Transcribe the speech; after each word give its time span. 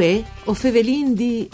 Uè, 0.00 0.24
o 0.44 0.54
fevelin 0.54 1.12
di... 1.12 1.46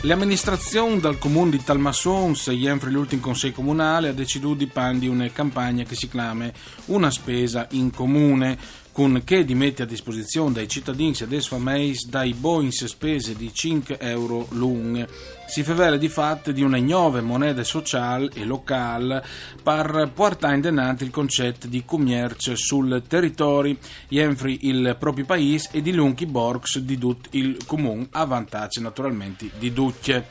L'amministrazione 0.00 0.98
dal 0.98 1.18
comune 1.18 1.52
di 1.52 1.62
Talmassons, 1.62 2.46
ieri 2.46 2.90
l'ultimo 2.90 3.22
consiglio 3.22 3.54
comunale, 3.54 4.08
ha 4.08 4.12
deciso 4.12 4.54
di 4.54 4.66
pandi 4.66 5.06
una 5.06 5.30
campagna 5.30 5.84
che 5.84 5.94
si 5.94 6.08
chiama 6.08 6.50
Una 6.86 7.12
spesa 7.12 7.68
in 7.70 7.92
comune, 7.92 8.58
con 8.98 9.22
che 9.22 9.44
di 9.44 9.54
mette 9.54 9.84
a 9.84 9.86
disposizione 9.86 10.54
dai 10.54 10.66
cittadini 10.66 11.14
e 11.20 11.28
dei 11.28 11.40
famiglie 11.40 12.00
dai 12.08 12.34
boins 12.34 12.84
spese 12.86 13.36
di 13.36 13.54
5 13.54 13.96
euro 14.00 14.48
l'un. 14.50 15.06
Si 15.46 15.62
favela 15.62 15.96
di 15.96 16.08
fatto 16.08 16.50
di 16.50 16.62
una 16.62 16.78
nuova 16.78 17.22
moneta 17.22 17.62
sociale 17.62 18.28
e 18.34 18.44
locale 18.44 19.24
per 19.62 20.10
portare 20.12 20.56
in 20.56 20.62
denante 20.62 21.04
il 21.04 21.10
concetto 21.10 21.68
di 21.68 21.84
commercio 21.84 22.56
sul 22.56 23.00
territorio, 23.06 23.76
ieri 24.08 24.66
il 24.66 24.96
proprio 24.98 25.24
paese 25.24 25.68
e 25.70 25.80
di 25.80 25.92
lunghi 25.92 26.26
borgs 26.26 26.80
di 26.80 26.98
tutto 26.98 27.28
il 27.34 27.56
comune, 27.66 28.08
a 28.10 28.24
vantaggio 28.24 28.80
naturalmente 28.80 29.48
di 29.60 29.72
tutti. 29.72 30.22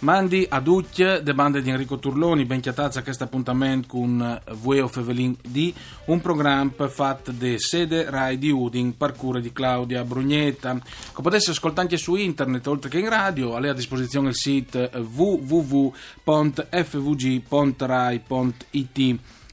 Mandi 0.00 0.46
a 0.48 0.60
Ducchie, 0.60 1.24
de 1.24 1.34
bande 1.34 1.60
di 1.60 1.70
Enrico 1.70 1.98
Turloni, 1.98 2.44
ben 2.44 2.60
chiatazza 2.60 3.02
questo 3.02 3.24
appuntamento 3.24 3.88
con 3.88 4.40
Vueo 4.60 4.86
Fevelin 4.86 5.36
di 5.42 5.74
un 6.04 6.20
programma 6.20 6.86
fatto 6.86 7.32
de 7.32 7.58
sede 7.58 8.08
Rai 8.08 8.38
di 8.38 8.48
Udin, 8.48 8.96
parcure 8.96 9.40
di 9.40 9.52
Claudia 9.52 10.04
Brugnetta. 10.04 10.78
Che 10.78 11.20
potesse 11.20 11.50
ascoltare 11.50 11.88
anche 11.88 11.96
su 11.96 12.14
internet, 12.14 12.64
oltre 12.68 12.88
che 12.88 13.00
in 13.00 13.08
radio, 13.08 13.56
a 13.56 13.58
lei 13.58 13.70
a 13.70 13.74
disposizione 13.74 14.28
il 14.28 14.36
sito 14.36 14.88
www.fvg.rai.it 14.92 15.86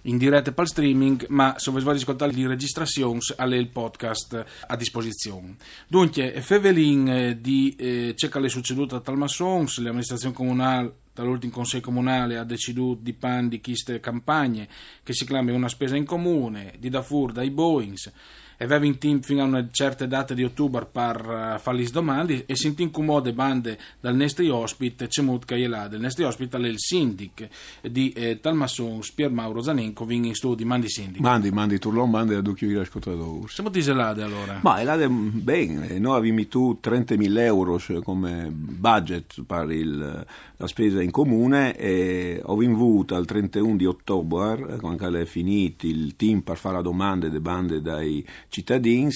in 0.06 0.18
diretta 0.18 0.52
per 0.52 0.68
streaming, 0.68 1.28
ma 1.30 1.56
se 1.58 1.72
volete 1.72 1.92
ascoltare 1.92 2.32
le 2.32 2.48
registrazioni, 2.48 3.20
ha 3.36 3.46
il 3.46 3.70
podcast 3.70 4.46
a 4.68 4.76
disposizione. 4.76 5.56
Dunque, 5.88 6.42
Fevelin 6.42 7.08
eh, 7.08 7.42
di 7.42 7.76
eh, 7.78 8.14
Cecca 8.16 8.40
le 8.40 8.50
succedute 8.50 8.96
a 8.96 9.00
Talmassons, 9.00 9.80
l'amministrazione 9.80 10.34
comunale 10.34 10.94
dall'ultimo 11.16 11.54
consiglio 11.54 11.82
comunale 11.82 12.38
ha 12.38 12.44
deciso 12.44 12.98
di 13.00 13.14
pan 13.14 13.48
di 13.48 13.62
queste 13.62 14.02
campagne 14.02 14.68
che 15.02 15.14
si 15.14 15.26
chiama 15.26 15.54
una 15.54 15.70
spesa 15.70 15.96
in 15.96 16.04
comune, 16.04 16.74
di 16.78 16.90
Dafur 16.90 17.32
dai 17.32 17.52
Boeings 17.52 18.12
e 18.58 18.64
aveva 18.64 18.86
in 18.86 18.98
team 18.98 19.22
fino 19.22 19.42
a 19.42 19.46
una 19.46 19.68
certa 19.72 20.06
data 20.06 20.34
di 20.34 20.44
ottobre 20.44 20.86
per 20.86 21.56
uh, 21.56 21.60
fare 21.60 21.78
le 21.78 21.90
domande 21.90 22.46
e 22.46 22.56
si 22.56 22.74
incomode 22.78 23.34
bande 23.34 23.78
dal 24.00 24.16
nostro 24.16 24.54
ospite 24.56 25.08
Cemut 25.08 25.46
Caielà 25.46 25.88
del 25.88 26.00
nostro 26.00 26.28
ospite 26.28 26.58
è 26.58 26.60
il 26.62 26.80
sindic 26.80 27.48
di 27.82 28.12
eh, 28.12 28.40
Talmasson 28.40 29.00
Pier 29.14 29.32
Mauro 29.32 29.62
Zanenco 29.62 30.06
viene 30.06 30.28
in 30.28 30.36
studio. 30.36 30.66
Mandi 30.66 30.90
sindic. 30.90 31.22
Mandi 31.22 31.52
mandi 31.52 31.80
Turlon 31.80 32.10
mandi 32.10 32.34
a 32.34 32.42
Ducchio 32.42 32.68
di 32.68 32.76
ascoltatore 32.76 33.48
siamo 33.48 33.70
di 33.70 33.82
Zelade 33.82 34.24
allora. 34.24 34.60
Ma 34.62 34.80
Elade 34.80 35.08
bene 35.08 35.98
noi 36.00 36.18
abbiamo 36.18 36.46
tu 36.48 36.80
30.000 36.82 37.38
euro 37.40 37.80
come 38.04 38.50
budget 38.52 39.44
per 39.46 39.72
il, 39.72 40.26
la 40.58 40.68
spesa 40.68 41.02
in 41.02 41.12
comune 41.12 41.76
e 41.76 42.42
ho 42.44 42.56
vinto 42.56 43.16
al 43.16 43.26
31 43.26 43.76
di 43.76 43.86
ottobre 43.86 44.78
quando 44.80 45.18
è 45.18 45.26
finito 45.26 45.86
il 45.86 46.16
team 46.16 46.42
per 46.42 46.58
fare 46.58 46.76
la 46.76 46.82
domanda 46.82 47.28
delle 47.28 47.40
bande 47.40 47.82
dai 47.82 48.26
cittadini 48.50 49.12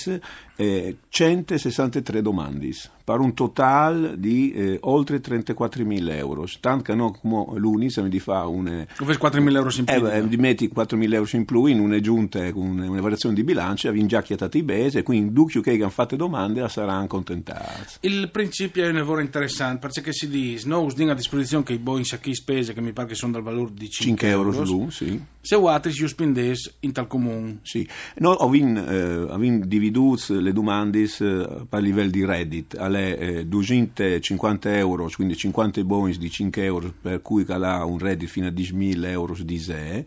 eh, 0.55 0.97
163 1.08 2.22
domande 2.22 2.72
per 3.09 3.22
un 3.22 3.33
total 3.33 4.16
di 4.17 4.52
eh, 4.52 4.77
oltre 4.81 5.19
34.000 5.19 6.11
euro. 6.11 6.45
Tanto 6.59 6.83
che 6.83 6.93
no, 6.93 7.17
come 7.20 7.58
l'Unis 7.58 7.98
mi 7.98 8.09
di 8.09 8.20
fa 8.20 8.45
un... 8.45 8.86
4.000 8.99 9.55
euro 9.55 9.70
in 9.77 9.86
più. 9.86 10.05
Eh, 10.05 10.37
metti 10.37 10.70
4.000 10.71 11.14
euro 11.14 11.30
in 11.31 11.45
più 11.45 11.65
in 11.65 11.80
una 11.80 11.99
giunta 11.99 12.52
con 12.52 12.77
una 12.77 13.02
variazione 13.02 13.33
di 13.33 13.43
bilancio, 13.43 13.87
abbiamo 13.87 14.08
già 14.08 14.21
chiatato 14.21 14.58
i 14.58 14.64
base, 14.64 15.02
quindi 15.02 15.33
ducchio 15.33 15.61
che 15.61 15.71
hanno 15.71 15.89
fatto 15.89 16.15
domande 16.15 16.67
saranno 16.70 17.05
accontentati. 17.05 17.95
Il 18.02 18.30
principio 18.30 18.83
è 18.83 18.89
un 18.89 18.98
lavoro 18.98 19.21
interessante, 19.21 19.87
perché 19.87 20.14
si 20.14 20.27
dice, 20.27 20.67
no, 20.67 20.86
a 20.86 21.14
disposizione 21.15 21.64
che 21.64 21.73
i 21.73 21.80
boi 21.80 21.99
in 21.99 22.20
chi 22.21 22.36
spese, 22.36 22.73
che 22.73 22.82
mi 22.82 22.92
pare 22.92 23.08
che 23.08 23.15
sono 23.15 23.32
dal 23.32 23.42
valore 23.42 23.71
di 23.73 23.89
5, 23.89 24.05
5 24.05 24.27
euro, 24.27 24.53
euro 24.53 24.89
sì. 24.92 25.20
Se 25.42 25.55
altri 25.55 25.92
si 25.93 26.08
spendesse 26.08 26.73
in 26.82 26.92
tal 26.92 27.08
comune. 27.08 27.59
Sì, 27.64 27.87
noi 28.17 28.36
abbiamo 28.39 28.86
eh, 28.87 29.28
dividuto 29.65 30.39
le 30.39 30.53
domande 30.53 31.03
eh, 31.03 31.65
per 31.67 31.81
livello 31.81 32.09
di 32.09 32.25
reddit, 32.25 32.75
alle 32.77 33.17
eh, 33.17 33.45
250 33.45 34.77
euro, 34.77 35.09
quindi 35.13 35.35
50 35.35 35.83
bonus 35.83 36.17
di 36.17 36.29
5 36.29 36.63
euro 36.63 36.93
per 37.01 37.21
cui 37.21 37.45
ha 37.47 37.85
un 37.85 37.97
reddito 37.97 38.31
fino 38.31 38.47
a 38.47 38.51
10.000 38.51 39.05
euro 39.05 39.35
di 39.39 39.57
sé 39.59 40.05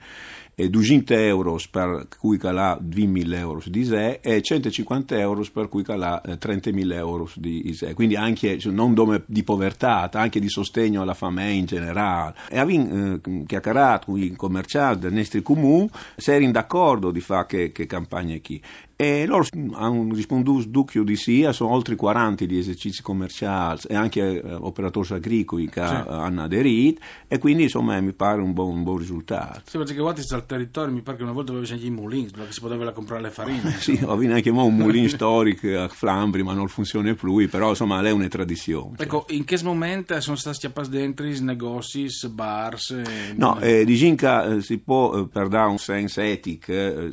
e 0.55 0.69
200 0.69 1.15
euro 1.15 1.59
per 1.71 2.09
cui 2.19 2.39
ha 2.43 2.79
20.000 2.79 3.35
euro 3.35 3.63
di 3.67 3.85
sé 3.85 4.21
e 4.23 4.43
150 4.43 5.19
euro 5.19 5.45
per 5.53 5.69
cui 5.69 5.83
ha 5.87 6.23
30.000 6.25 6.93
euro 6.93 7.29
di 7.37 7.73
sé. 7.75 7.95
Quindi 7.95 8.17
anche 8.17 8.59
non 8.65 8.95
dome 8.95 9.23
di 9.27 9.43
povertà, 9.43 10.11
anche 10.13 10.41
di 10.41 10.49
sostegno 10.49 11.03
alla 11.03 11.15
famiglia 11.15 11.51
in 11.51 11.65
generale. 11.65 12.35
E 12.49 12.59
abbiamo 12.59 13.15
eh, 13.23 13.45
chiacchierato 13.47 14.07
con 14.07 14.21
i 14.21 14.33
commercianti 14.33 15.01
del 15.01 15.13
nostro 15.13 15.43
comune, 15.43 15.89
se 16.17 16.35
erano 16.35 16.53
d'accordo 16.53 17.11
di 17.11 17.21
fare 17.21 17.47
che, 17.47 17.73
che 17.73 17.87
campagne 17.87 18.41
qui. 18.41 18.61
E 19.03 19.27
loro 19.27 19.45
hanno 19.73 20.15
risponduto 20.15 20.69
ducchio 20.69 21.03
di 21.03 21.17
sì, 21.17 21.45
sono 21.51 21.73
oltre 21.73 21.97
40 21.97 22.45
gli 22.45 22.57
esercizi 22.57 23.03
commerciali 23.03 23.81
e 23.89 23.97
anche 23.97 24.41
eh, 24.41 24.55
operatori 24.55 25.15
agricoli 25.15 25.69
che 25.69 25.85
sì. 25.85 25.93
hanno 25.93 26.43
aderito 26.45 27.01
e 27.27 27.39
quindi 27.39 27.65
insomma 27.65 28.01
mi 28.01 28.13
pare 28.13 28.41
un 28.41 28.53
buon, 28.53 28.77
un 28.77 28.83
buon 28.85 28.99
risultato. 28.99 29.63
Sì, 29.65 29.77
perché 29.77 29.97
guardi 29.97 30.23
al 30.43 30.47
territorio, 30.47 30.93
mi 30.93 31.03
pare 31.03 31.17
che 31.17 31.23
una 31.23 31.33
volta 31.33 31.53
aveva 31.53 31.67
anche 31.73 31.87
i 31.87 31.91
mulini, 31.91 32.31
perché 32.31 32.53
si 32.53 32.61
poteva 32.61 32.93
comprare 32.93 33.23
le 33.23 33.31
farine. 33.31 33.77
sì, 33.81 33.99
ho 34.03 34.17
visto 34.17 34.35
anche 34.35 34.51
un 34.51 34.75
mulino 34.75 35.09
storico 35.09 35.69
a 35.79 35.89
Flambri, 35.89 36.43
ma 36.43 36.53
non 36.53 36.69
funziona 36.69 37.15
più, 37.15 37.49
però 37.49 37.71
insomma 37.71 38.01
lei 38.01 38.11
è 38.11 38.15
una 38.15 38.29
tradizione. 38.29 38.97
Ecco, 38.99 39.27
in 39.31 39.45
che 39.45 39.59
momento 39.63 40.21
sono 40.21 40.37
stati 40.37 40.67
appasi 40.67 40.91
dentro 40.91 41.27
i 41.27 41.39
negozi, 41.41 42.09
bars? 42.31 42.91
E... 42.91 43.33
No, 43.37 43.59
eh, 43.61 43.85
di 43.85 43.95
Ginca 43.97 44.45
eh, 44.45 44.61
si 44.61 44.79
può, 44.79 45.17
eh, 45.19 45.29
per 45.29 45.49
dare 45.49 45.71
un 45.71 45.79
senso 45.79 46.21
etico, 46.21 46.73
eh, 46.73 47.13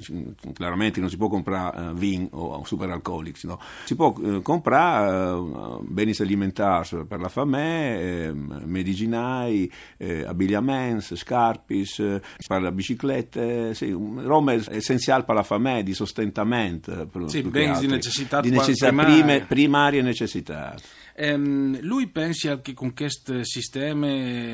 chiaramente 0.54 1.00
non 1.00 1.10
si 1.10 1.18
può 1.18 1.28
comprare 1.28 1.80
uh, 1.80 1.94
vin 1.94 2.28
o 2.32 2.64
superalcolici. 2.66 3.48
No? 3.48 3.60
Si 3.86 3.96
può 3.96 4.14
uh, 4.18 4.42
comprare 4.42 5.78
beni 5.82 6.14
alimentari 6.20 7.06
per 7.08 7.20
la 7.20 7.30
famiglia, 7.30 7.58
eh, 7.60 8.32
medicinai, 8.34 9.72
eh, 9.98 10.24
abbigliamenti, 10.24 11.16
scarpis, 11.16 12.20
per 12.48 12.62
la 12.62 12.72
bicicletta, 12.72 13.19
sì, 13.74 13.92
roba 13.92 14.54
essenziale 14.54 15.24
per 15.24 15.36
la 15.36 15.44
famiglia, 15.44 15.82
di 15.82 15.94
sostentamento. 15.94 17.08
Per, 17.08 17.30
sì, 17.30 17.42
beni 17.42 17.78
di 17.80 17.88
necessità, 17.88 18.42
di 18.42 18.50
necessità 18.50 18.90
primarie. 18.90 19.46
primarie 19.46 20.02
necessità. 20.02 20.76
Ehm, 21.22 21.82
lui 21.82 22.08
pensa 22.08 22.62
che 22.62 22.74
con 22.74 22.94
questo 22.94 23.44
sistema 23.44 24.08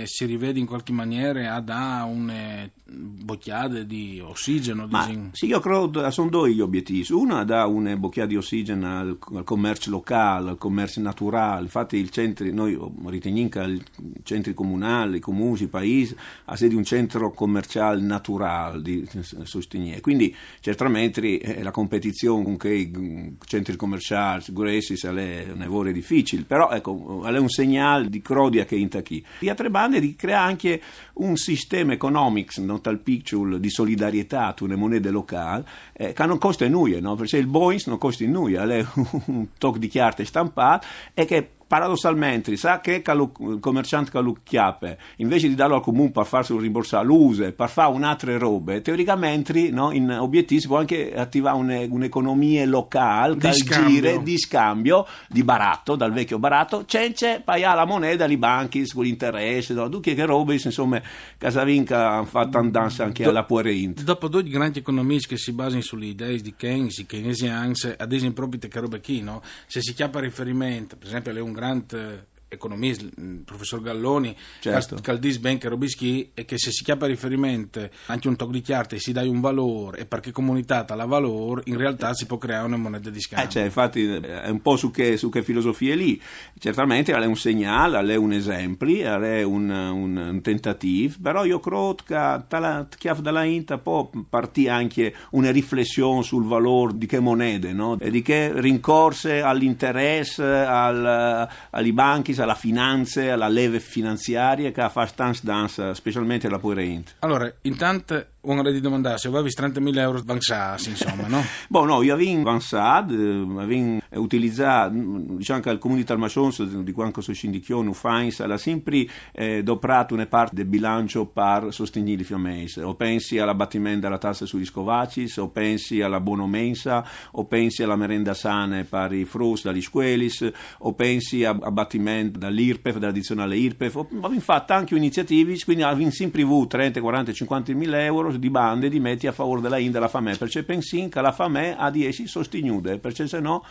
si 0.05 0.25
rivede 0.25 0.57
in 0.57 0.65
qualche 0.65 0.93
maniera 0.93 1.53
a 1.53 1.61
dare 1.61 2.09
un 2.09 2.69
bocchiate 2.87 3.85
di 3.85 4.19
ossigeno? 4.19 4.87
Ma, 4.89 5.07
sì, 5.31 5.45
io 5.45 5.59
credo 5.59 6.01
che 6.01 6.09
sono 6.09 6.29
due 6.29 6.51
gli 6.51 6.61
obiettivi. 6.61 7.05
Uno 7.11 7.39
è 7.39 7.45
dare 7.45 7.69
una 7.69 7.95
bocchiata 7.95 8.29
di 8.29 8.35
ossigeno 8.35 8.99
al, 8.99 9.17
al, 9.35 9.43
commercio 9.43 9.91
locale, 9.91 10.49
al 10.49 10.57
commercio 10.57 11.01
naturale. 11.01 11.61
Infatti, 11.61 11.97
il 11.97 12.09
centro, 12.09 12.51
noi 12.51 12.75
riteniamo 13.05 13.49
che 13.49 13.61
i 13.61 13.83
centri 14.23 14.55
comunali, 14.55 15.17
i 15.17 15.19
comuni, 15.19 15.61
i 15.61 15.67
paesi, 15.67 16.15
ha 16.45 16.57
di 16.57 16.73
un 16.73 16.83
centro 16.83 17.31
commerciale 17.31 18.01
naturale 18.01 18.81
di 18.81 19.07
sostenere. 19.43 20.01
Quindi, 20.01 20.35
certamente, 20.61 21.39
eh, 21.39 21.61
la 21.61 21.69
competizione 21.69 22.43
con 22.43 22.71
i 22.71 23.37
centri 23.45 23.75
commerciali, 23.75 24.43
grossi, 24.49 24.95
è 24.95 25.09
un 25.51 25.59
lavoro 25.59 25.91
difficile 25.91 26.43
però 26.55 26.69
ecco, 26.69 27.25
è 27.25 27.37
un 27.37 27.49
segnale 27.49 28.07
di 28.07 28.21
Crodia 28.21 28.63
che 28.63 28.77
in 28.77 28.87
qui. 29.03 29.21
Di 29.39 29.49
altre 29.49 29.69
bande 29.69 29.99
di 29.99 30.15
creare 30.15 30.47
anche 30.47 30.81
un 31.15 31.35
sistema 31.35 31.91
economico, 31.91 32.61
non 32.61 32.79
tal 32.79 32.99
picture, 32.99 33.59
di 33.59 33.69
solidarietà 33.69 34.53
tra 34.53 34.65
le 34.65 34.77
monete 34.77 35.09
locali, 35.09 35.65
eh, 35.91 36.13
che 36.13 36.25
non 36.25 36.37
costa 36.37 36.65
nulla, 36.69 36.97
no? 37.01 37.15
perché 37.15 37.35
il 37.35 37.47
Boeing 37.47 37.81
non 37.87 37.97
costa 37.97 38.23
nulla, 38.25 38.63
è 38.73 38.85
un 39.25 39.47
tocco 39.57 39.77
di 39.77 39.89
chiarte 39.89 40.23
stampato 40.23 40.87
e 41.13 41.25
che 41.25 41.54
paradossalmente, 41.67 42.55
sa 42.57 42.79
che 42.79 43.03
il 43.05 43.57
commerciante 43.59 44.11
chiappe, 44.43 44.97
invece 45.17 45.47
di 45.47 45.55
darlo 45.55 45.75
al 45.75 45.81
comune 45.81 46.11
per 46.11 46.25
farsi 46.25 46.55
rimborsare 46.57 47.05
l'use, 47.05 47.51
per 47.51 47.69
fare 47.69 47.93
un'altra 47.93 48.37
roba, 48.37 48.79
teoricamente 48.81 49.69
no, 49.71 49.91
in 49.91 50.09
obiettivi 50.11 50.61
si 50.61 50.67
può 50.67 50.77
anche 50.77 51.13
attivare 51.15 51.57
un, 51.57 51.87
un'economia 51.89 52.65
locale 52.65 53.35
di 53.35 53.53
scambio. 53.53 54.21
di 54.21 54.37
scambio 54.37 55.07
di 55.27 55.43
baratto, 55.43 55.95
dal 55.95 56.13
vecchio 56.13 56.39
baratto, 56.39 56.85
c'è, 56.85 57.11
c'è 57.13 57.41
paia 57.43 57.73
la 57.73 57.85
moneta, 57.85 58.25
i 58.25 58.37
banchi 58.37 58.87
con 58.91 59.03
l'interesse, 59.03 59.73
no, 59.73 59.89
tutte 59.89 60.13
che 60.13 60.25
robe, 60.25 60.53
insomma, 60.53 61.01
Casavinca 61.37 62.17
ha 62.17 62.25
fatto 62.25 62.57
andanza 62.57 63.03
anche 63.03 63.23
Do, 63.23 63.29
alla 63.29 63.43
Puerint. 63.43 64.03
Dopo 64.03 64.27
due 64.27 64.43
grandi 64.43 64.79
economisti 64.79 65.29
che 65.29 65.37
si 65.37 65.51
basano 65.51 65.81
sulle 65.81 66.05
idee 66.05 66.37
di 66.39 66.53
Keynes, 66.55 66.97
i 66.99 67.05
keynesiani, 67.05 67.73
ad 67.97 68.11
esempio 68.11 68.47
proprio 68.47 68.69
che 68.69 68.79
robe 68.79 69.01
qui, 69.01 69.21
no? 69.21 69.41
se 69.67 69.81
si 69.81 69.93
chiama 69.93 70.19
riferimento, 70.19 70.95
per 70.97 71.07
esempio, 71.07 71.31
a 71.31 71.43
un 71.43 71.54
grande 71.55 72.27
economista, 72.47 73.03
il 73.03 73.41
professor 73.45 73.81
Galloni, 73.81 74.35
Certo. 74.59 74.95
cal- 74.95 75.03
Caldis 75.03 75.37
Benche 75.37 75.67
Robischi, 75.67 76.31
è 76.33 76.45
che 76.45 76.57
se 76.57 76.71
si 76.71 76.83
chiama 76.83 77.05
riferimento 77.05 77.89
anche 78.07 78.27
un 78.27 78.35
tocco 78.35 78.51
di 78.51 78.61
chiarte 78.61 78.95
e 78.95 78.99
si 78.99 79.11
dà 79.11 79.21
un 79.21 79.41
valore 79.41 79.99
e 79.99 80.05
perché 80.05 80.31
comunità 80.31 80.85
ha 80.87 81.05
valore, 81.05 81.63
in 81.65 81.77
realtà 81.77 82.13
si 82.13 82.25
può 82.25 82.37
creare 82.37 82.65
una 82.65 82.77
moneta 82.77 83.09
di 83.09 83.19
scambio. 83.19 83.47
Eh, 83.47 83.51
cioè, 83.51 83.63
infatti 83.63 84.05
eh, 84.05 84.43
è 84.43 84.49
un 84.49 84.61
po' 84.61 84.75
su 84.75 84.91
che, 84.91 85.17
su 85.17 85.29
che 85.29 85.43
filosofie 85.43 85.95
lì. 85.95 86.21
Certamente 86.57 87.13
è 87.13 87.25
un 87.25 87.35
segnale, 87.35 88.13
è 88.13 88.15
un 88.15 88.33
esempio, 88.33 89.21
è 89.21 89.43
un, 89.43 89.69
un, 89.69 90.17
un 90.17 90.41
tentativo, 90.41 91.15
però 91.21 91.45
io 91.45 91.59
credo 91.59 91.95
che 92.05 92.41
dalla 92.47 92.87
chiave 92.97 93.21
della 93.21 93.43
Inta 93.43 93.77
può 93.77 94.09
partire 94.29 94.69
anche 94.69 95.13
una 95.31 95.51
riflessione 95.51 96.23
sul 96.23 96.45
valore 96.45 96.97
di 96.97 97.05
che 97.05 97.19
monete, 97.19 97.73
no? 97.73 97.97
e 97.99 98.09
di 98.09 98.21
che 98.21 98.51
rincorse 98.53 99.41
all'interesse, 99.41 100.43
al, 100.43 101.47
agli 101.69 101.91
banchi, 102.35 102.41
alla 102.41 102.55
finanza, 102.55 103.33
alla 103.33 103.47
leve 103.47 103.79
finanziaria 103.79 104.71
che 104.71 104.89
fa 104.89 105.05
stans 105.05 105.43
danza, 105.43 105.93
specialmente 105.93 106.49
la 106.49 106.59
pure 106.59 106.83
Int. 106.83 107.15
Allora, 107.19 107.51
intanto 107.61 108.25
uno 108.45 108.63
di 108.63 108.81
se 109.15 109.27
avevi 109.27 109.49
30.000 109.49 109.97
euro 109.97 110.19
avanzati, 110.19 110.89
insomma, 110.89 111.27
no? 111.27 111.43
Boh, 111.69 111.85
no, 111.85 112.01
io 112.01 112.13
avevo 112.13 112.41
avanzato, 112.41 113.13
eh, 113.13 113.45
avevo 113.59 114.01
utilizzato, 114.13 114.93
mm, 114.93 115.37
diciamo 115.37 115.59
che 115.59 115.69
al 115.69 115.77
comune 115.77 116.01
di 116.01 116.05
Talmasons, 116.05 116.63
di 116.63 116.91
quando 116.91 117.21
sono 117.21 117.35
scindichione, 117.35 117.89
Uffains, 117.89 118.39
ha 118.39 118.57
sempre 118.57 119.07
eh, 119.31 119.63
doprato 119.63 120.13
una 120.13 120.25
parte 120.25 120.55
del 120.55 120.65
bilancio 120.65 121.25
per 121.25 121.67
sostenere 121.71 122.21
i 122.21 122.23
fiammesi. 122.23 122.79
O 122.81 122.95
pensi 122.95 123.37
all'abbattimento 123.37 124.01
della 124.01 124.17
tassa 124.17 124.45
sugli 124.45 124.65
scovacis, 124.65 125.37
o 125.37 125.49
pensi 125.49 126.01
alla 126.01 126.19
bonomensa, 126.19 127.05
o 127.31 127.45
pensi 127.45 127.83
alla 127.83 127.95
merenda 127.95 128.33
sana 128.33 128.85
per 128.87 129.13
i 129.13 129.25
frus 129.25 129.63
dagli 129.63 129.81
squelis, 129.81 130.49
o 130.79 130.93
pensi 130.93 131.43
all'abbattimento 131.43 132.37
dall'IRPEF, 132.39 132.97
dell'addizionale 132.97 133.57
IRPEF. 133.57 133.95
O- 133.95 134.07
Avevo 134.21 134.41
fatto 134.41 134.73
anche 134.73 134.95
iniziative, 134.95 135.57
quindi 135.63 135.83
avevo 135.83 136.09
sempre 136.11 136.41
avuto 136.43 136.77
30, 136.77 137.01
40, 137.01 137.31
50 137.33 137.73
mila 137.73 138.03
euro 138.03 138.31
di 138.37 138.49
bande 138.49 138.89
di 138.89 138.99
metti 138.99 139.27
a 139.27 139.31
favore 139.31 139.61
della 139.61 139.77
India 139.77 139.93
della 139.93 140.07
FAME, 140.07 140.35
perché 140.37 140.63
pensi 140.63 141.07
che 141.09 141.21
la 141.21 141.31
FAME 141.31 141.75
ha 141.77 141.89
di 141.89 142.05
essi 142.05 142.27
sostenute, 142.27 142.97
perché 142.97 143.27
se 143.27 143.39
no 143.39 143.63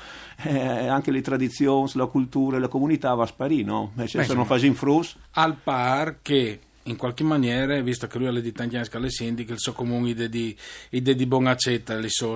eh, 0.42 0.86
anche 0.86 1.10
le 1.10 1.20
tradizioni, 1.20 1.90
la 1.94 2.06
cultura 2.06 2.58
la 2.58 2.68
comunità 2.68 3.14
va 3.14 3.24
a 3.24 3.26
sparire, 3.26 3.64
no? 3.64 3.92
Se 4.04 4.34
non 4.34 4.46
fai 4.46 4.66
in 4.66 4.74
frus... 4.74 5.16
Al 5.32 5.56
par 5.62 6.18
che 6.22 6.60
in 6.84 6.96
qualche 6.96 7.24
maniera, 7.24 7.80
visto 7.80 8.06
che 8.06 8.18
lui 8.18 8.26
ha 8.26 8.30
le 8.30 8.42
ditanti 8.42 8.76
anche 8.76 8.96
alle 8.96 9.10
sindiche, 9.10 9.52
il 9.52 9.58
suo 9.58 9.72
comune 9.72 10.10
idee 10.10 10.28
di, 10.28 10.54
idee 10.90 11.14
di 11.14 11.26
buona 11.26 11.50
accetta, 11.50 11.94
le 11.96 12.08
sue 12.08 12.34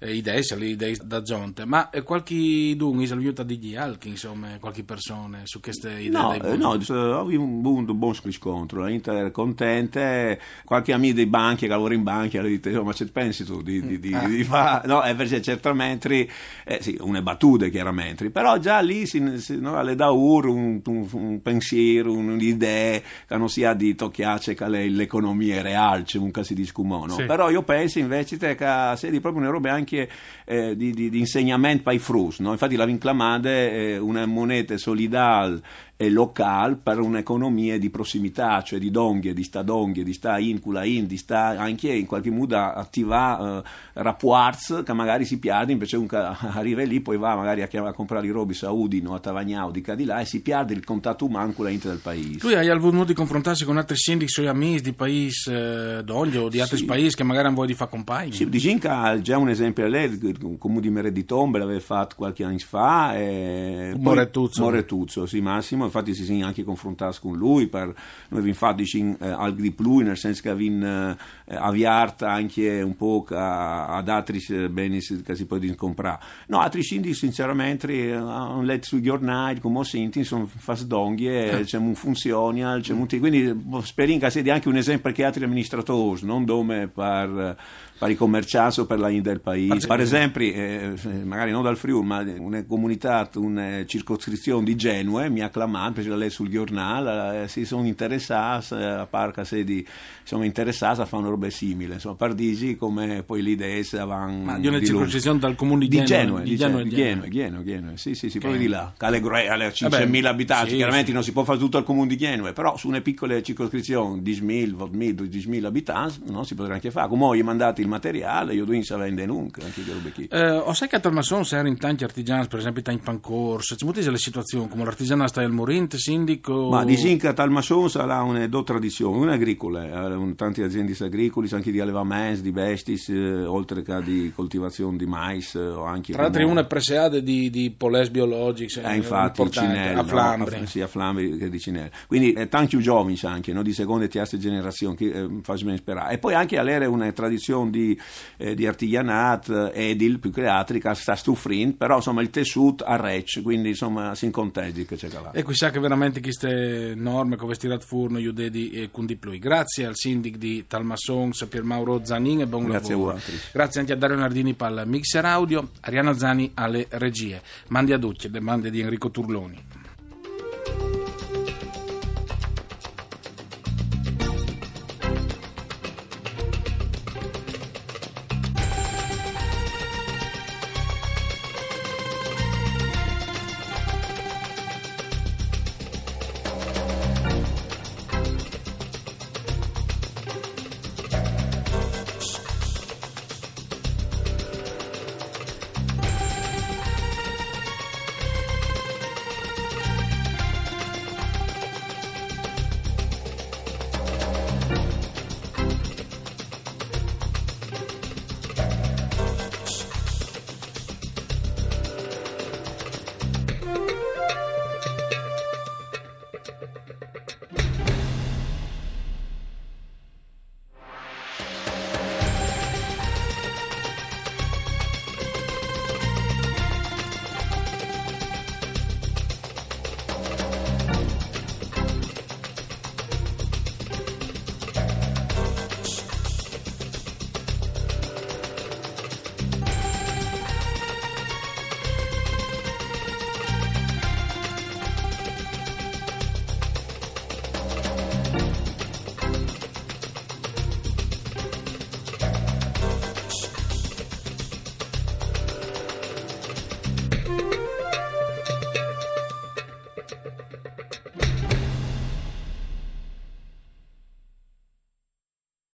eh, 0.00 0.14
idee, 0.14 0.42
le 0.56 0.66
idee 0.66 0.96
da 1.04 1.24
zonte, 1.24 1.64
ma 1.64 1.90
eh, 1.90 2.02
qualche 2.02 2.74
dunque 2.76 3.06
si 3.06 3.12
aiuta 3.12 3.42
di 3.42 3.58
gli 3.58 3.76
altri, 3.76 4.10
insomma, 4.10 4.58
qualche 4.58 4.82
persona 4.82 5.40
su 5.44 5.60
queste 5.60 5.90
idee 5.90 6.08
No, 6.10 6.32
eh, 6.32 6.56
no, 6.56 6.68
ho 6.70 6.72
avuto 6.72 7.40
un 7.40 7.60
buon, 7.60 7.98
buon 7.98 8.14
riscontro, 8.22 8.80
la 8.80 8.90
Inter 8.90 9.14
era 9.14 9.30
contenta, 9.30 10.36
qualche 10.64 10.92
amico 10.92 11.14
dei 11.14 11.26
banchi 11.26 11.66
che 11.66 11.68
lavora 11.68 11.94
in 11.94 12.02
banca 12.02 12.42
le 12.42 12.48
dite, 12.48 12.76
"Oh, 12.76 12.82
ma 12.84 12.92
ce 12.92 13.06
pensi 13.06 13.44
tu 13.44 13.62
di, 13.62 13.84
di, 13.84 14.00
di, 14.00 14.16
di 14.26 14.44
fare? 14.44 14.86
No, 14.88 15.02
è 15.02 15.14
perché 15.14 15.40
certamente, 15.40 16.28
eh, 16.64 16.78
sì, 16.80 16.96
una 17.00 17.22
battuta 17.22 17.68
chiaramente, 17.68 18.30
però 18.30 18.58
già 18.58 18.80
lì 18.80 19.06
si, 19.06 19.38
si, 19.38 19.58
no, 19.58 19.80
le 19.82 19.94
dà 19.94 20.10
un, 20.10 20.80
un, 20.84 21.08
un 21.12 21.42
pensiero, 21.42 22.12
un'idea 22.12 23.00
che 23.26 23.36
non 23.36 23.48
sia 23.48 23.67
di 23.74 23.94
tocchiace 23.94 24.54
che 24.54 24.68
le- 24.68 24.88
l'economia 24.88 25.62
reale, 25.62 26.02
c'è 26.04 26.18
un 26.18 26.30
caso 26.30 26.54
di 26.54 26.64
scumono, 26.64 27.12
Sì. 27.14 27.24
però 27.24 27.50
io 27.50 27.62
penso 27.62 27.98
invece 27.98 28.36
che 28.36 28.56
sia 28.96 29.10
proprio 29.20 29.36
una 29.42 29.50
roba 29.50 29.72
anche 29.72 30.08
eh, 30.44 30.76
di, 30.76 30.92
di, 30.92 31.10
di 31.10 31.18
insegnamento 31.18 31.82
per 31.84 31.94
i 31.94 31.98
frus, 31.98 32.38
no? 32.40 32.52
infatti 32.52 32.76
la 32.76 32.84
vinclamade 32.84 33.94
è 33.94 33.98
una 33.98 34.26
moneta 34.26 34.76
solidale 34.76 35.60
locale 36.08 36.78
per 36.80 37.00
un'economia 37.00 37.76
di 37.78 37.90
prossimità, 37.90 38.62
cioè 38.62 38.78
di 38.78 38.90
donghe, 38.90 39.32
di 39.34 39.42
sta 39.42 39.62
donghe, 39.62 40.04
di 40.04 40.12
sta 40.12 40.38
incula 40.38 40.84
in, 40.84 41.06
di 41.06 41.16
sta 41.16 41.58
anche 41.58 41.92
in 41.92 42.06
qualche 42.06 42.30
modo 42.30 42.56
attivare 42.56 43.58
eh, 43.58 43.62
rapporti 43.94 44.82
che 44.84 44.92
magari 44.92 45.24
si 45.24 45.38
pierde, 45.38 45.72
invece 45.72 45.96
un 45.96 46.06
arriva 46.54 46.82
lì 46.82 47.00
poi 47.00 47.16
va 47.16 47.34
magari 47.34 47.62
a, 47.62 47.66
chiamare, 47.66 47.92
a 47.92 47.94
comprare 47.94 48.26
i 48.26 48.30
robi 48.30 48.56
a 48.62 48.70
Udino, 48.70 49.14
a 49.14 49.18
Tavagnao, 49.18 49.70
di 49.70 49.80
Cadilà 49.80 50.20
e 50.20 50.24
si 50.24 50.40
perde 50.40 50.72
il 50.74 50.84
contatto 50.84 51.24
umano 51.24 51.52
con 51.52 51.64
la 51.64 51.70
Inter 51.70 51.90
del 51.90 52.00
paese. 52.00 52.38
Lui 52.42 52.54
hai 52.54 52.68
avuto 52.68 52.92
modo 52.94 53.06
di 53.06 53.14
confrontarsi 53.14 53.64
con 53.64 53.76
altri 53.76 53.96
sindici, 53.96 54.30
suoi 54.32 54.46
amici 54.46 54.82
di 54.82 54.92
paesi 54.92 55.50
eh, 55.50 56.00
d'Oglio 56.04 56.44
o 56.44 56.48
di 56.48 56.60
altri 56.60 56.78
Sì. 56.78 56.84
paesi 56.84 57.16
che 57.16 57.24
magari 57.24 57.46
non 57.46 57.54
vuoi 57.54 57.66
di 57.66 57.74
fare 57.74 57.90
compagni? 57.90 58.32
Sì, 58.32 58.48
di 58.48 58.58
Ginca 58.58 59.20
già 59.20 59.36
un 59.38 59.48
esempio 59.48 59.84
a 59.84 59.88
lei, 59.88 60.16
il 60.22 60.56
comune 60.58 60.80
di 60.80 60.90
Mere 60.90 61.10
di 61.10 61.24
Tombe 61.24 61.58
l'aveva 61.58 61.80
fatto 61.80 62.14
qualche 62.16 62.44
anno 62.44 62.58
fa. 62.58 63.16
E 63.16 63.94
Moretuzzo. 63.98 64.62
Moretuzzo, 64.62 65.26
sì, 65.26 65.40
Massimo, 65.40 65.87
infatti 65.88 66.14
si 66.14 66.24
sono 66.24 66.46
anche 66.46 66.64
confrontati 66.64 67.18
con 67.20 67.36
lui, 67.36 67.66
per, 67.66 67.86
noi 68.28 68.40
abbiamo 68.40 68.54
fatto 68.54 68.76
diciamo, 68.76 69.16
eh, 69.20 69.28
al 69.28 69.54
di 69.54 69.70
più, 69.72 69.98
nel 69.98 70.16
senso 70.16 70.42
che 70.42 70.50
abbiamo 70.50 71.10
eh, 71.10 71.16
avviato 71.56 72.24
anche 72.24 72.80
un 72.82 72.96
po' 72.96 73.24
a- 73.30 73.86
ad 73.96 74.08
altri 74.08 74.42
eh, 74.50 74.68
beni 74.68 75.00
che 75.00 75.34
si 75.34 75.46
possono 75.46 75.74
comprare. 75.74 76.18
No, 76.46 76.60
altri 76.60 76.82
scindi 76.82 77.14
sinceramente 77.14 77.92
eh, 77.92 78.12
hanno 78.12 78.62
letto 78.62 78.86
sui 78.86 79.02
giornali, 79.02 79.60
come 79.60 79.78
ho 79.78 79.82
sentito, 79.82 80.24
sono 80.24 80.46
fasdonghi 80.46 81.26
c'è 81.64 81.78
un 81.78 81.94
funziona, 81.94 82.78
c'è 82.80 82.92
un- 82.92 83.06
quindi 83.06 83.64
speriamo 83.82 84.20
che 84.20 84.30
sia 84.30 84.54
anche 84.54 84.68
un 84.68 84.76
esempio 84.76 85.12
che 85.12 85.24
altri 85.24 85.44
amministratori, 85.44 86.20
non 86.24 86.44
dome 86.44 86.88
per, 86.88 87.56
per 87.98 88.10
i 88.10 88.14
commercianti 88.16 88.80
o 88.80 88.86
per 88.86 88.98
la 88.98 89.06
del 89.08 89.40
paese. 89.40 89.86
Per 89.86 90.00
esempio, 90.00 90.42
eh, 90.42 90.94
magari 91.24 91.50
non 91.50 91.62
dal 91.62 91.76
Friuli, 91.76 92.06
ma 92.06 92.20
una 92.38 92.64
comunità, 92.64 93.28
una 93.36 93.84
circoscrizione 93.86 94.64
di 94.64 94.76
Genue 94.76 95.28
mi 95.30 95.40
ha 95.40 95.46
acclamato, 95.46 95.77
perché 95.92 96.14
lei 96.14 96.30
sul 96.30 96.48
giornale, 96.48 97.44
eh, 97.44 97.48
si 97.48 97.64
sono 97.64 97.86
interessati, 97.86 98.74
eh, 98.74 98.84
a 98.84 99.06
Parca 99.06 99.44
Sedi, 99.44 99.86
sono 100.22 100.44
interessati 100.44 101.00
a 101.00 101.04
fare 101.04 101.22
una 101.22 101.30
roba 101.30 101.48
simile, 101.50 101.94
insomma, 101.94 102.16
per 102.16 102.34
dirci 102.34 102.76
come 102.76 103.22
poi 103.22 103.42
l'idea 103.42 104.04
vanno 104.04 104.44
Ma 104.44 104.58
di 104.58 104.66
una 104.66 104.80
circoncisione 104.80 105.38
dal 105.38 105.54
comune 105.54 105.86
di 105.86 105.98
di 105.98 106.04
Genova, 106.04 106.40
di 106.40 106.50
di 106.50 106.56
Genova, 106.56 106.82
di 106.82 106.90
Genova. 106.90 107.06
Genova, 107.08 107.28
Genova, 107.28 107.64
Genova, 107.64 107.96
sì, 107.96 108.14
sì, 108.14 108.28
sì, 108.28 108.38
Che- 108.38 108.38
proprio 108.40 108.60
di 108.60 108.68
là. 108.68 108.92
Alle, 108.98 109.18
alle 109.48 109.72
Vabbè, 109.78 110.06
5.000 110.06 110.24
abitanti, 110.26 110.70
sì, 110.70 110.76
chiaramente 110.76 111.08
sì. 111.08 111.12
non 111.12 111.22
si 111.22 111.32
può 111.32 111.44
fare 111.44 111.58
tutto 111.58 111.76
al 111.76 111.84
comune 111.84 112.08
di 112.08 112.16
Genova, 112.16 112.52
però 112.52 112.76
su 112.76 112.88
una 112.88 113.00
piccola 113.00 113.40
circoscrizione, 113.40 114.20
10.000, 114.20 114.74
20.000, 114.76 115.14
12.000 115.14 115.64
abitanti, 115.64 116.20
no, 116.26 116.44
si 116.44 116.54
potrà 116.54 116.74
anche 116.74 116.90
fare. 116.90 117.08
Come 117.08 117.24
ho 117.24 117.44
mandato 117.44 117.80
il 117.80 117.88
materiale, 117.88 118.54
io 118.54 118.64
devo 118.64 118.82
sapere 118.82 119.26
nunca, 119.26 119.64
anche 119.64 119.82
che 119.82 119.92
robe 119.92 120.12
chi. 120.12 120.26
Eh, 120.30 120.50
ho 120.50 120.72
sai 120.72 120.88
che 120.88 120.96
a 120.96 121.00
Talmasson 121.00 121.66
in 121.66 121.78
tanti 121.78 122.04
artigiani, 122.04 122.46
per 122.46 122.58
esempio 122.58 122.82
in 122.90 123.00
Pancors, 123.00 123.74
c'è 123.76 123.84
molte 123.84 124.02
delle 124.02 124.18
situazioni, 124.18 124.68
come 124.68 124.84
l'artigiana 124.84 125.26
sta 125.28 125.40
al 125.42 125.52
Morinte, 125.68 125.98
sindico... 125.98 126.70
Ma 126.70 126.82
di 126.82 126.96
Zinca 126.96 127.34
Talmasson 127.34 127.90
sarà 127.90 128.22
una 128.22 128.46
due 128.46 128.64
tradizioni, 128.64 129.18
una 129.18 129.34
agricola, 129.34 129.84
eh, 129.84 130.14
un- 130.14 130.34
tante 130.34 130.62
aziende 130.62 130.96
agricole, 130.98 131.46
anche 131.50 131.70
di 131.70 131.78
allevamento, 131.78 132.40
di 132.40 132.52
bestis, 132.52 133.10
eh, 133.10 133.44
oltre 133.44 133.82
che 133.82 134.00
di 134.02 134.32
coltivazione 134.34 134.96
di 134.96 135.04
mais, 135.04 135.54
eh, 135.56 135.60
anche 135.84 136.14
Tra 136.14 136.22
l'altro 136.22 136.46
una 136.48 136.64
preseade 136.64 137.22
di, 137.22 137.50
di 137.50 137.70
Poles 137.70 138.08
Biologics, 138.08 138.78
Eh, 138.82 138.96
infatti, 138.96 139.50
Cinelli, 139.50 139.92
a 139.98 140.00
no? 140.00 140.04
Flambri. 140.04 140.56
A- 140.56 140.66
sì, 140.66 140.80
a 140.80 140.86
Flambri 140.86 141.36
che 141.36 141.50
di 141.50 141.60
Cinelli. 141.60 141.90
Quindi 142.06 142.32
eh, 142.32 142.48
tanti 142.48 142.78
giovani 142.78 143.18
anche, 143.24 143.52
no? 143.52 143.62
di 143.62 143.74
seconda 143.74 144.06
e 144.06 144.08
terza 144.08 144.38
generazione, 144.38 144.96
che 144.96 145.10
eh, 145.10 145.28
fa 145.42 145.54
sperare. 145.76 146.14
E 146.14 146.18
poi 146.18 146.32
anche 146.32 146.56
all'era 146.56 146.88
una 146.88 147.12
tradizione 147.12 147.68
di, 147.68 148.00
eh, 148.38 148.54
di 148.54 148.66
artigianat, 148.66 149.70
eh, 149.74 149.90
edil, 149.90 150.18
più 150.18 150.30
che 150.30 150.40
che 150.80 150.94
sta 150.94 151.14
stuffrin, 151.14 151.76
però 151.76 151.96
insomma 151.96 152.22
il 152.22 152.30
tessuto 152.30 152.84
a 152.84 152.96
rec, 152.96 153.42
quindi 153.42 153.68
insomma 153.68 154.14
si 154.14 154.24
incontesti 154.24 154.86
che 154.86 154.96
c'è 154.96 155.08
là. 155.10 155.32
E 155.32 155.42
qui 155.42 155.56
sa 155.58 155.70
che 155.70 155.80
veramente 155.80 156.20
queste 156.20 156.92
norme 156.94 157.34
come 157.34 157.54
stirat 157.54 157.82
furno, 157.82 158.18
iudedi 158.18 158.70
e 158.70 158.90
cundi 158.92 159.16
plui. 159.16 159.40
Grazie 159.40 159.86
al 159.86 159.96
sindic 159.96 160.36
di 160.36 160.66
Talmasson, 160.68 161.32
Pier 161.48 161.64
Mauro 161.64 162.04
Zanin 162.04 162.42
e 162.42 162.46
buon 162.46 162.66
Grazie 162.66 162.94
a 162.94 162.96
lavoro. 162.96 163.12
voi. 163.14 163.40
Grazie 163.52 163.80
anche 163.80 163.92
a 163.92 163.96
Dario 163.96 164.16
Nardini 164.16 164.54
per 164.54 164.70
il 164.70 164.82
mixer 164.86 165.24
audio, 165.24 165.70
Ariana 165.80 166.16
Zani 166.16 166.52
alle 166.54 166.86
regie. 166.90 167.42
Mandi 167.70 167.92
a 167.92 167.98
Ducci, 167.98 168.30
domande 168.30 168.70
di 168.70 168.78
Enrico 168.78 169.10
Turloni. 169.10 169.87